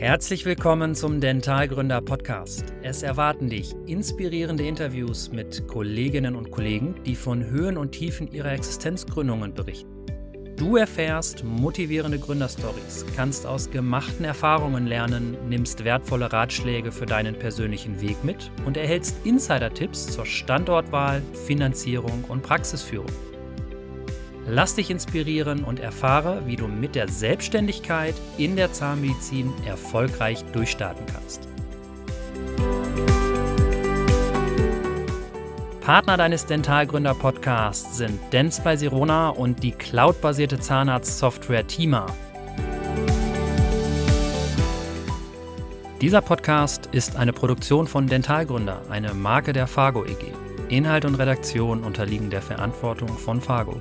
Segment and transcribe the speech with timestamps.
[0.00, 2.66] Herzlich willkommen zum Dentalgründer Podcast.
[2.82, 8.52] Es erwarten dich inspirierende Interviews mit Kolleginnen und Kollegen, die von Höhen und Tiefen ihrer
[8.52, 9.90] Existenzgründungen berichten.
[10.56, 18.00] Du erfährst motivierende Gründerstories, kannst aus gemachten Erfahrungen lernen, nimmst wertvolle Ratschläge für deinen persönlichen
[18.00, 23.10] Weg mit und erhältst Insider-Tipps zur Standortwahl, Finanzierung und Praxisführung.
[24.50, 31.04] Lass dich inspirieren und erfahre, wie du mit der Selbstständigkeit in der Zahnmedizin erfolgreich durchstarten
[31.04, 31.46] kannst.
[35.82, 42.06] Partner deines Dentalgründer-Podcasts sind Dents bei Sirona und die cloudbasierte Zahnarztsoftware Tima.
[46.00, 50.32] Dieser Podcast ist eine Produktion von Dentalgründer, eine Marke der Fargo EG.
[50.70, 53.80] Inhalt und Redaktion unterliegen der Verantwortung von Fargo.